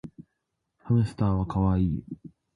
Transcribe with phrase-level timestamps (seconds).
[0.79, 2.03] ハムスターはかわいい